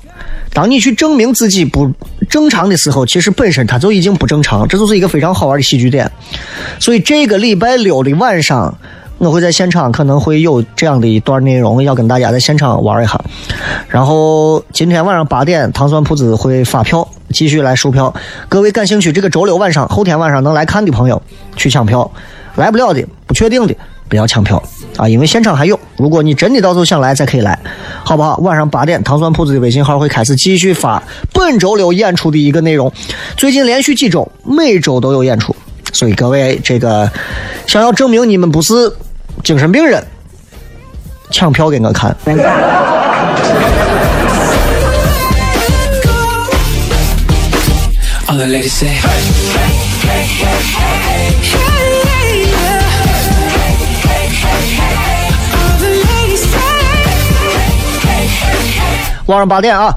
[0.51, 1.89] 当你去证明自己不
[2.29, 6.11] 正常的时候，其实本身他就已经不正常，这就是一个非常好玩的喜剧点。
[6.77, 8.77] 所以，这个礼拜六的晚上。
[9.19, 13.19] 我会在现场，可能会有这样的一段内容要跟大家在现场玩一下。
[13.87, 18.13] 然后今天晚上八点，糖蒜铺子会发票，继续来售票。
[18.49, 21.21] 各位感兴趣，这个周六晚上、后天晚上能来看的朋友
[21.55, 22.09] 去抢票，
[22.55, 23.75] 来不了的、不确定的
[24.09, 24.61] 不要抢票
[24.97, 25.79] 啊，因为现场还有。
[25.97, 27.59] 如果你真的到时候想来，再可以来，
[28.03, 28.37] 好不好？
[28.37, 31.01] 晚上八点，糖蒜铺子的微信号会开始继续发
[31.33, 32.91] 本周六演出的一个内容。
[33.35, 35.55] 最近连续几周，每周都有演出，
[35.93, 37.09] 所以各位这个
[37.65, 38.91] 想要证明你们不是。
[39.43, 40.03] 精神病人
[41.29, 42.13] 抢票给我看。
[48.37, 49.01] The ladies say, hey.
[55.53, 56.57] All the ladies say.
[59.25, 59.93] 晚上八点啊，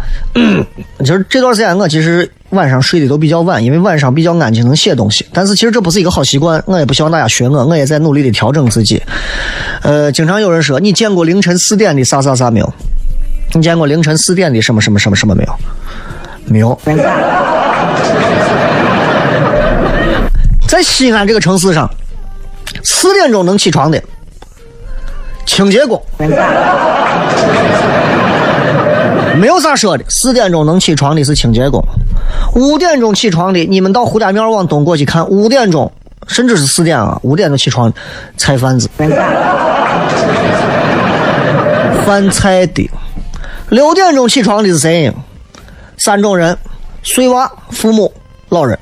[1.01, 5.25] 其实这段时间我其实晚上睡得都比较晚，因为晚上比较安静，能写东西。
[5.33, 9.01] 但是其实这不是一个好习惯，我也不希望大家学我，我也在努力的调整自己。
[9.83, 12.75] 呃，经常有人说，你见过凌晨四点的啥啥啥没有？
[13.53, 15.57] 你见过凌晨四点的什么什么什么什么没有？
[16.47, 16.81] 没有。
[20.69, 21.91] 在西安这个城市上，
[22.85, 24.03] 四点钟能起床的
[25.45, 26.01] 清洁工。
[29.37, 31.83] 没有啥说的，四点钟能起床的是清洁工，
[32.55, 35.91] 五点钟起床的，你们到胡家庙往东过去看，五点钟
[36.27, 37.93] 甚至是四点啊，五点钟起床，
[38.37, 38.89] 菜贩子，
[42.05, 42.91] 贩菜的，
[43.71, 45.13] 六点钟起床的是谁？
[45.97, 46.57] 三种人：
[47.03, 48.13] 碎娃、父母、
[48.51, 48.79] 老人，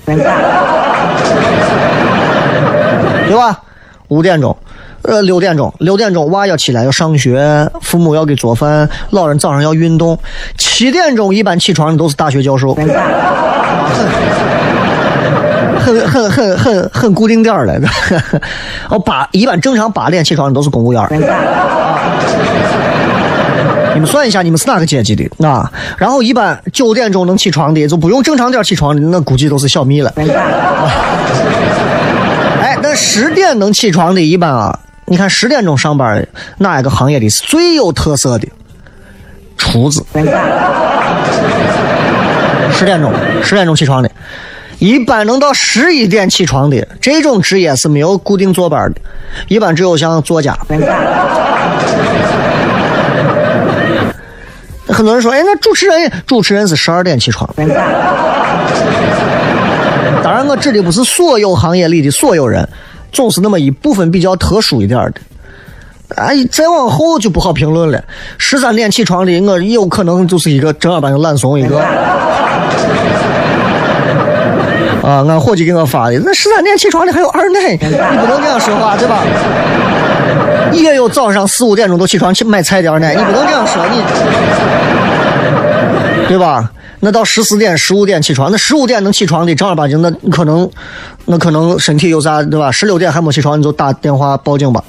[3.27, 3.61] 对吧？
[4.09, 4.57] 五点钟。
[5.03, 10.19] 呃，六点钟，六点钟娃要起来要上学，父母要给做饭，老人早上要运动。
[10.59, 12.87] 七点钟一般起床的都是大学教授，很
[16.07, 17.81] 很很很很固定点儿的。
[18.91, 21.09] 哦，八一般正常八点起床的都是公务员儿。
[23.99, 25.29] 你们算一下，你们是哪个阶级的？
[25.45, 30.13] 啊，然后一般九点钟能起床的，就不用正常点起床的，那估计都是小蜜了。
[32.63, 36.25] 哎，那十点能起床的，一般啊，你看十点钟上班，
[36.59, 38.47] 哪一个行业里是最有特色的？
[39.57, 40.07] 厨子。
[42.71, 44.09] 十点钟，十点钟起床的，
[44.79, 49.01] 一般能到十一点起床的这种职业是没有固定坐班的，
[49.49, 50.57] 一般只有像作家。
[54.99, 57.49] 很多人说，哎，那主持人，主持人是十二点起床。
[60.25, 62.69] 当然，我指的不是所有行业里的所有人，
[63.13, 65.21] 总是那么一部分比较特殊一点的。
[66.17, 68.03] 哎，再往后就不好评论了。
[68.39, 71.79] 十三点起床的，我有可能就是一个正儿八经懒怂一个。
[71.79, 71.87] 啊，
[75.29, 79.23] 俺伙计给我发的，那十三点起床的还有二奶，你不能这样说话，对吧？
[80.73, 84.03] 也有早上四五点钟都起床去买菜的二奶，你不能这样说，你，
[86.29, 86.71] 对吧？
[87.01, 90.69] 那到十四点、十五点起床，那十五点能起床的正儿八经，那可能，
[91.27, 92.73] 那可能身体有啥，对吧？
[92.73, 94.83] 十六点还没起床，你就打电话报警吧。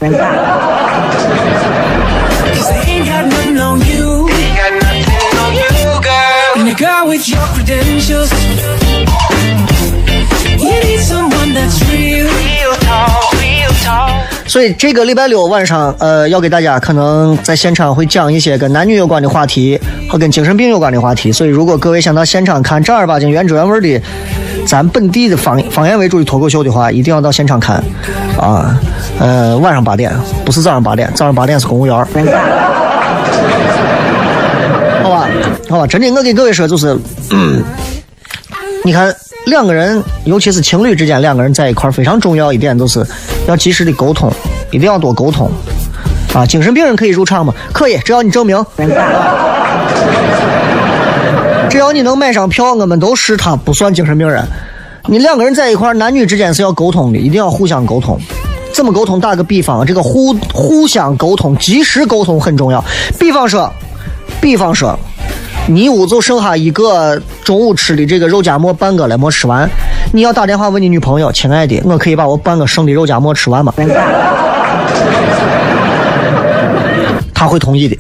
[14.50, 21.32] 所以这个礼拜六晚上，呃，要给大家可能在现场会讲一些跟男女有关的话题和跟精神病有关的话题。
[21.32, 24.02] 所以如果各位想到现场看正儿八经原汁原味的
[24.66, 27.76] 咱本地的方方言为主的脱口秀的话，一定要到现场看
[28.40, 28.76] 啊。
[29.20, 30.12] 呃，晚上八点，
[30.44, 31.96] 不是早上八点，早上八点是公务员。
[35.04, 35.30] 好吧，
[35.70, 36.98] 好吧，真的，我给各位说，就是，
[38.84, 39.14] 你看
[39.46, 43.06] 两个人，尤其是情侣之间，两个人在一块非常重要一点，就是
[43.50, 44.32] 要及时的沟通，
[44.72, 45.50] 一定要多沟通。
[46.34, 47.54] 啊，精神病人可以入场吗？
[47.74, 48.64] 可以，只要你证明，
[51.70, 54.44] 只要你能买上票，我们都视他不算精神病人。
[55.08, 58.20] 你两个人在一块，男女之间是要沟通的，一定要互相沟通。
[58.72, 59.20] 怎么沟通？
[59.20, 62.84] 打个比方，这个互互相沟通、及时沟通很重要。
[63.18, 63.74] 比方说，
[64.40, 64.98] 比方说，
[65.70, 69.70] 你屋就剩下一个中午吃的这个肉夹馍半个了，没吃完，
[70.12, 73.72] 你要打电话问你女朋友，亲爱的，我可以把我半个剩的肉夹馍吃完吗？
[77.36, 77.96] 他会同意的。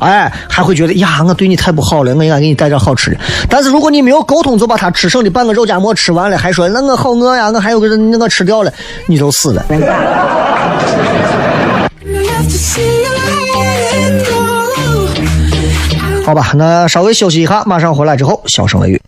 [0.00, 3.16] 哎，还会觉得呀，我对你太不好了，我应该给你带点好吃的。
[3.48, 8.72] 但是如果你没有沟通，就把他吃剩的半个肉夹馍吃完了，还说那我好饿呀，我还有个那个吃掉了，
[9.06, 9.64] 你就死了。
[16.24, 19.00] 好吧，那稍微休息一下，马上回来之后，小声雷雨。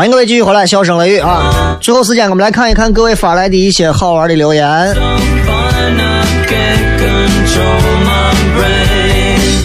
[0.00, 1.76] 欢迎各位继续回来，笑声雷雨啊！
[1.78, 4.96] 最后时间，我们来看一看各位发来的一些好玩的留言。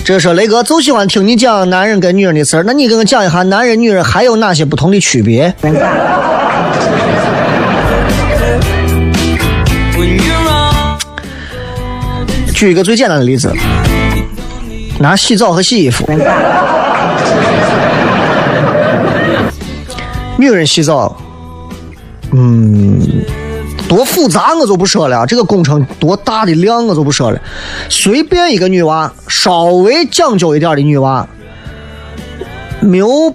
[0.04, 5.56] 这说雷哥就喜欢听你讲男人跟女人的事儿，那你给我讲一下男人女人还有哪些不同的区别？
[12.54, 13.54] 举一个最简单的例子，
[15.00, 16.06] 拿洗澡和洗衣服。
[20.38, 21.16] 女人洗澡，
[22.34, 23.00] 嗯，
[23.88, 27.40] 多复杂我就不说了，这个工程多大的量我就不说了。
[27.90, 31.26] 随便一个女娃，稍微讲究一点的女娃，
[32.82, 33.34] 没有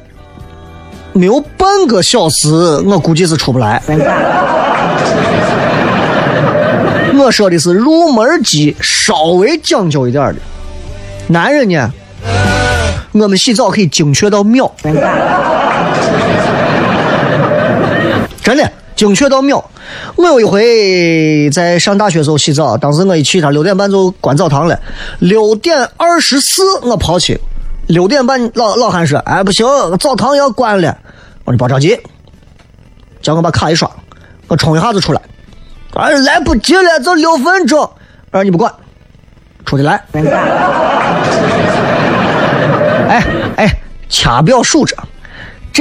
[1.14, 2.48] 没有半个小时，
[2.84, 3.82] 我估计是出不来。
[7.18, 10.36] 我说的是入门级，稍微讲究一点的。
[11.28, 11.92] 男人呢，
[13.12, 14.70] 我们洗澡可以精确到秒，
[18.50, 19.64] 真的精确到秒。
[20.16, 24.76] 我有一回在上大学时候洗澡，当时我一去，他六点半就关澡堂了，
[25.20, 27.40] 六点二十四我跑去，
[27.86, 29.64] 六点半老老汉说：“哎，不行，
[30.00, 30.98] 澡堂要关了。”
[31.46, 31.96] 我说：“你别着急，
[33.22, 33.88] 叫我把卡一刷，
[34.48, 35.22] 我冲一下子出来。”
[35.94, 37.78] 哎，来不及了，就六分钟。
[38.32, 38.74] 我说你不管，
[39.64, 40.02] 出去来。
[43.08, 43.24] 哎
[43.56, 44.96] 哎，掐表数着，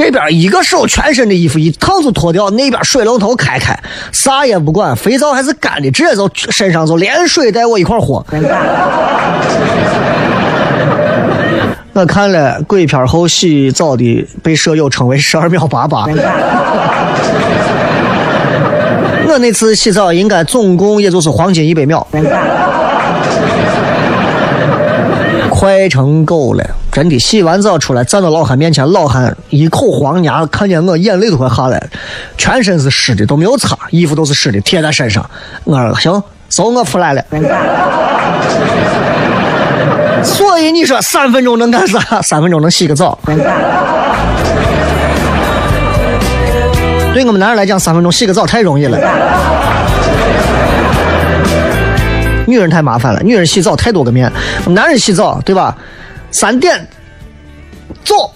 [0.02, 3.78] 这边一个手全身的衣服一趟就脱掉，那边水龙头开开，
[4.12, 8.24] 啥也不管，肥皂还是干的，直接就身上就连水带我一块儿和。
[11.92, 16.06] 我看了鬼片后洗澡的被舍友称为十二秒八八。
[19.28, 22.06] 我那次洗澡应该总共也就是黄金一百秒，
[25.50, 26.64] 快成狗了，
[27.00, 27.18] 真的。
[27.18, 31.86] 洗完澡出来，站到老汉面前，老汉一口黄牙，看见我眼泪都快下来了，
[32.36, 35.24] 全身是湿的，都没有擦，衣服都是湿的，贴在身上。
[35.64, 37.24] 我说行，走，我出来了。
[40.22, 42.20] 所以你说三分钟能干啥？
[42.20, 43.18] 三分钟能洗个澡。
[47.14, 48.98] 对我们男人来讲，三分钟洗个澡太容易了。
[52.46, 54.30] 女人太麻烦了，女人洗澡太多个面，
[54.66, 55.74] 男人洗澡对吧？
[56.30, 56.86] 三点
[58.04, 58.32] 走，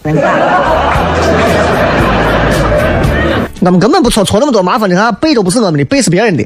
[3.60, 6.44] 我们根本不搓搓那么多麻烦的，看背都不是我们的，背是别人的。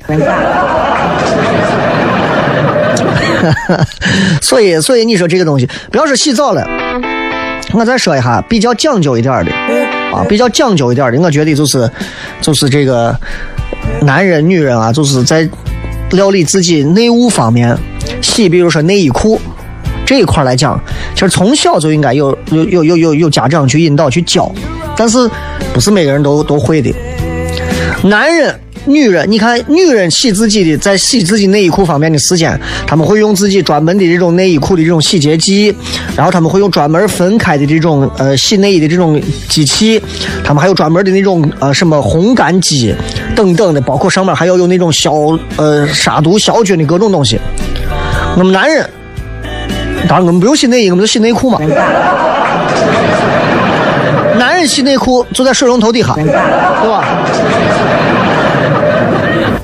[4.43, 6.67] 所以，所以你说这个东西，不要说洗澡了，
[7.73, 9.53] 我再说一下比较讲究一点的
[10.13, 11.91] 啊，比较讲究一点的，我觉得就是
[12.41, 13.17] 就是这个
[14.03, 15.49] 男人、女人啊，就是在
[16.11, 17.77] 料理自己内务方面，
[18.21, 19.41] 洗，比如说内衣裤。
[20.09, 20.81] 这一块来讲，
[21.15, 24.51] 其实从小就应该有有有有有有家长去引导去教，
[24.97, 25.31] 但是
[25.75, 26.91] 不是每个人都都会的。
[28.03, 35.77] 男人、女人，你看女人洗自己的，在洗自己内衣裤方面的时间，他们会用自己专门的这种内衣裤的这种洗洁剂，
[36.17, 40.01] 然后他们会用专门分开的这种呃洗内衣的这种机器，
[40.43, 42.95] 他们还有专门的那种呃什么烘干机
[43.37, 45.13] 等等的，包括上面还要有那种消
[45.57, 47.39] 呃杀毒消菌的各种东西。
[48.39, 48.89] 我们男人，
[50.09, 51.59] 当然我们不用洗内衣，我们就洗内裤嘛。
[54.39, 56.25] 男人洗内裤就在水龙头底下，对
[56.89, 57.05] 吧？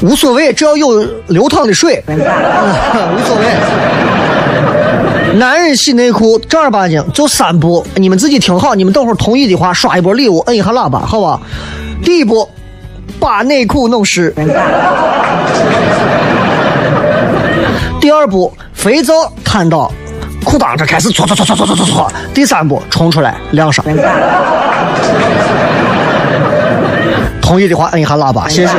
[0.03, 3.45] 无所谓，只要有流淌的水， 无所谓。
[5.39, 11.41] 男人洗内裤正儿八经就三步，你们自己听好，你们等会儿同意的话刷一波礼物，摁一下喇叭，好吧？
[12.05, 12.49] 第一步，
[13.19, 14.31] 把内裤弄湿；
[18.01, 19.15] 第二步，肥皂
[19.45, 19.91] 摊到
[20.45, 23.85] 裤裆这开始搓搓搓搓搓搓搓搓；第三步，冲出来晾上。
[27.41, 28.73] 同意的话摁一下喇叭，谢谢。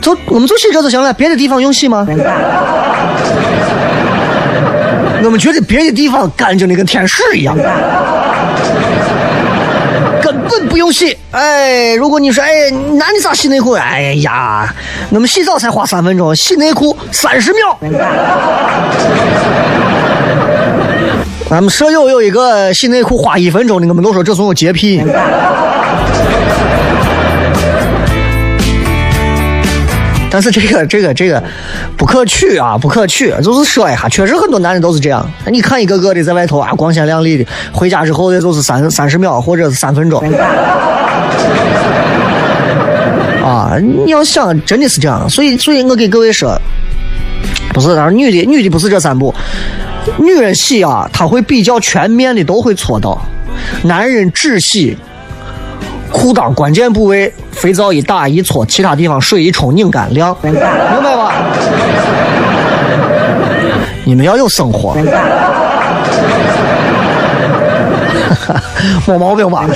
[0.00, 2.06] 就我们就洗这就行了，别的地方用洗吗？
[5.24, 7.56] 我们觉得别的地方干净的跟天使一样，
[10.48, 11.16] 根本不用洗。
[11.30, 13.72] 哎，如果你说哎，男的咋洗内裤？
[13.72, 14.74] 哎呀，
[15.10, 17.78] 我们洗澡才花三分钟，洗内裤三十秒。
[21.50, 25.02] 俺们舍友有一个洗内裤花一分钟的，我们都说这算有洁癖。
[30.38, 31.42] 但是这个这个这个
[31.96, 35.28] 不可取啊，不可取，就是说一下，确实很多男人都是这样。
[35.50, 40.22] 你看一个个的在外头啊，光鲜亮丽的，回家之后的就是三三十秒或者是三分钟。
[43.42, 46.56] 啊，你要想真的是这样，所以所以我给各位说，
[47.74, 49.34] 不是，但是女的女的不是这三步，
[50.18, 53.20] 女人洗啊，她会比较全面的都会搓到，
[53.82, 54.96] 男人只洗
[56.12, 60.60] 裤裆关键部位肥皂一打一搓，其他地方水一冲拧干晾，明白
[61.16, 61.32] 吧？
[64.04, 64.94] 你们要有生活，
[69.06, 69.66] 没毛病吧？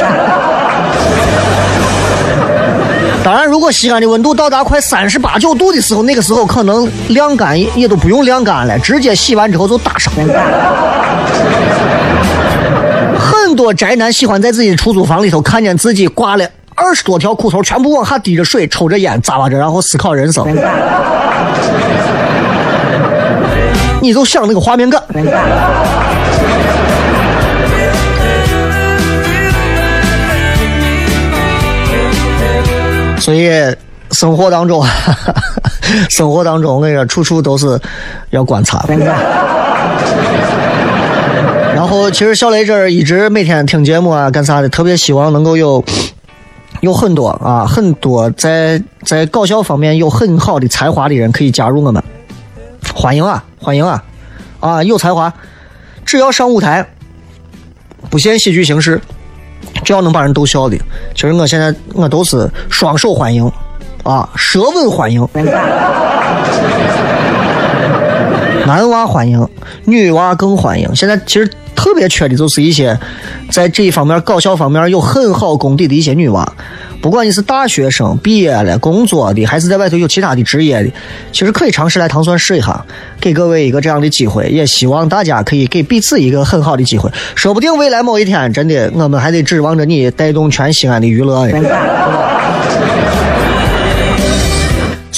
[3.23, 10.13] 当然，如果西安的温度到达快三十八九度的时候，那个时候可能晾干也都不用晾干了，直接洗完之后就打上。
[13.55, 20.47] 多宅男喜欢在自己的出租房里头看见自己挂了二十多条裤头，全部往下滴着水，抽着烟，咂巴着，然后思考人生。
[24.01, 25.01] 你就想那个画面感。
[33.21, 33.51] 所以
[34.11, 34.85] 生活当中，
[36.11, 37.81] 生活当中那个处处都是
[38.31, 38.85] 要观察。
[41.93, 45.85] 然后，其实小雷这儿一直每天听节目啊，干啥的，特别希望能够有
[46.81, 52.03] 有很多啊，很多在在搞笑方面有很好的才华的人可以加入我们，
[52.95, 54.03] 欢迎啊，欢迎啊，
[54.61, 55.31] 啊，有才华，
[56.07, 56.89] 只要上舞台，
[58.09, 58.99] 不限喜剧形式，
[59.85, 60.79] 只要能把人逗笑的，
[61.15, 63.53] 其实我现在我都是双手欢迎，
[64.03, 65.29] 啊，舌吻欢迎。
[68.65, 69.47] 男娃欢迎，
[69.85, 70.97] 女娃更欢迎。
[70.97, 71.51] 现在其实
[71.83, 72.97] 特别缺的就是一些
[73.51, 76.47] 在这一方面搞笑方面有很好功底的一些女娃。
[77.01, 80.89] 不管你是大学生毕业了工作的，还是在外头有其他的职业的，
[81.33, 82.87] 其实可以尝试来糖蒜试一下，
[83.21, 84.47] 给各位一个这样的机会。
[84.49, 91.49] 也希望大家可以给彼此一个很好的机会，说不定未来某一天，真的我们还得指望着你带动全西安的娱乐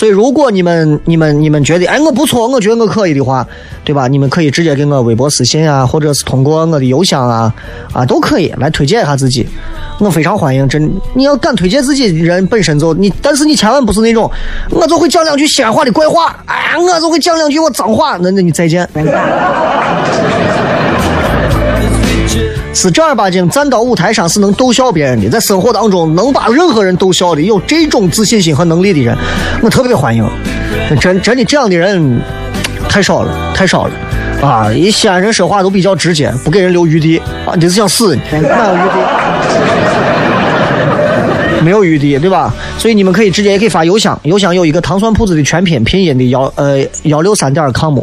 [0.05, 3.47] 所以，如果你们、你们、你们觉得，哎，我不错，我觉得我可以的话，
[3.85, 4.07] 对吧？
[4.07, 7.55] 你们可以直接给我微博私信啊，或者是通过我的邮箱啊，
[7.91, 9.49] 啊，都可以来推荐一下自己。
[9.99, 14.31] 我非常欢迎，真，你要敢推荐自己人本身就你，但是你千万不是那种，
[14.73, 18.87] 我就会讲两句西安话的怪话，哎，我就会讲两句我脏话，那那你再见。
[22.75, 29.17] 是正儿八经站到舞台上是能逗笑别人的，在生活当中能把任何人逗笑的，有这种自信心和能力的人，
[29.63, 30.29] 我特别欢迎。
[31.01, 32.21] 真真的这样的人
[32.89, 33.93] 太少了，太少了
[34.43, 34.71] 啊！
[34.73, 37.55] 一西安人说话都比较直接，不给人留余地啊！
[37.55, 38.19] 你是想死？
[38.33, 38.97] 哪有余地？
[41.63, 42.53] 没有余地，对吧？
[42.77, 47.99] 所以你们可以直接也可以发邮箱，邮箱有一个糖蒜铺子的全拼拼音的幺呃幺六三点 com。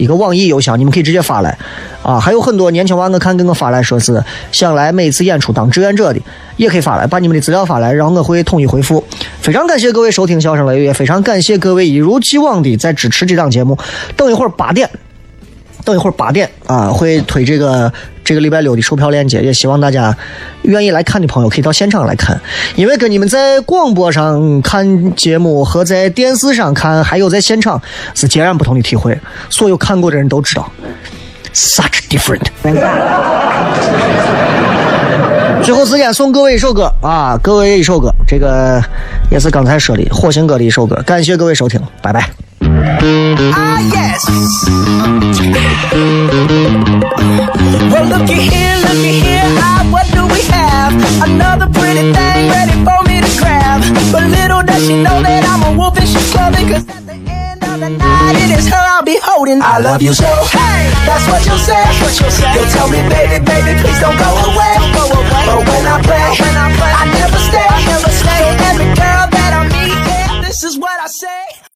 [0.00, 1.56] 一个网易邮箱，你们可以直接发来，
[2.02, 6.20] 啊，还有很多年轻娃，我看给我发来说是想来每次演出当志愿者的，
[6.56, 9.04] 也可以发来，把你们的资料发来，然后我会统一回复。
[9.40, 13.78] 非常感谢各位收听《笑声雷雨》，也非常感谢各位一如既往的在支持这档节目。
[14.16, 14.88] 等一会儿八点，
[15.84, 17.92] 等一会儿八点啊，会推这个
[18.24, 20.16] 这个礼拜六的售票链接，也希望大家
[20.62, 22.40] 愿意来看的朋友可以到现场来看，
[22.76, 27.80] 因为跟你们在广播上看节目和在电视上看，还有在现场
[28.14, 29.18] 是截然不同的体会。
[29.48, 30.70] 所有看过的人都知道
[31.54, 32.42] ，such different。
[35.62, 38.82] 最后时间送各位一首歌啊，各位一首歌，这个
[39.30, 42.49] 也是刚才说的火星哥的一首歌，感谢各位收听，拜拜。
[42.82, 44.24] Ah, yes.
[47.92, 49.44] Well, looky here, looky here.
[49.60, 50.96] Ah, what do we have?
[51.20, 53.84] Another pretty thing ready for me to grab.
[54.08, 56.72] But little does she know that I'm a wolf and she's clothing.
[56.72, 59.60] Cause at the end of the night, it is her I'll be holding.
[59.60, 60.24] I love you so.
[60.48, 61.84] Hey, that's what you'll say.
[62.00, 62.48] What you'll say.
[62.56, 64.72] You'll tell me, baby, baby, please don't go away.
[64.80, 65.44] Don't go away.
[65.52, 67.66] But when I play, when I play, I never stay.
[67.68, 68.30] I never stay.